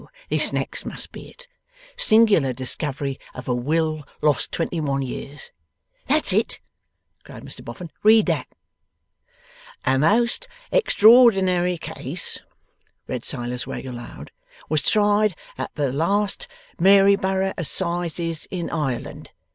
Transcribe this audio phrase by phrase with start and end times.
[0.29, 1.47] This next must be it.
[1.95, 5.51] "Singular discovery of a will, lost twenty one years."'
[6.07, 6.59] 'That's it!'
[7.23, 7.91] cried Mr Boffin.
[8.01, 8.47] 'Read that.'
[9.85, 12.39] '"A most extraordinary case,"'
[13.07, 14.31] read Silas Wegg aloud,
[14.69, 16.47] '"was tried at the last
[16.79, 19.29] Maryborough assizes in Ireland.